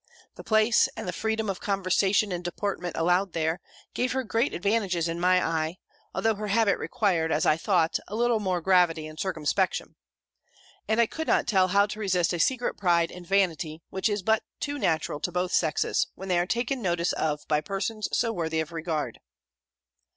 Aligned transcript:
The 0.33 0.43
place, 0.43 0.89
and 0.97 1.07
the 1.07 1.13
freedom 1.13 1.47
of 1.47 1.59
conversation 1.59 2.31
and 2.31 2.43
deportment 2.43 2.97
allowed 2.97 3.33
there, 3.33 3.61
gave 3.93 4.13
her 4.13 4.23
great 4.23 4.51
advantages 4.51 5.07
in 5.07 5.19
my 5.19 5.45
eye, 5.45 5.77
although 6.15 6.33
her 6.33 6.47
habit 6.47 6.79
required, 6.79 7.31
as 7.31 7.45
I 7.45 7.55
thought, 7.55 7.99
a 8.07 8.15
little 8.15 8.39
more 8.39 8.61
gravity 8.61 9.05
and 9.05 9.19
circumspection: 9.19 9.95
and 10.87 10.99
I 10.99 11.05
could 11.05 11.27
not 11.27 11.45
tell 11.45 11.67
how 11.67 11.85
to 11.85 11.99
resist 11.99 12.33
a 12.33 12.39
secret 12.39 12.77
pride 12.77 13.11
and 13.11 13.27
vanity, 13.27 13.83
which 13.91 14.09
is 14.09 14.23
but 14.23 14.41
too 14.59 14.79
natural 14.79 15.19
to 15.19 15.31
both 15.31 15.51
sexes, 15.51 16.07
when 16.15 16.29
they 16.29 16.39
are 16.39 16.47
taken 16.47 16.81
notice 16.81 17.13
of 17.13 17.41
by 17.47 17.61
persons 17.61 18.09
so 18.11 18.33
worthy 18.33 18.59
of 18.59 18.71
regard. 18.71 19.19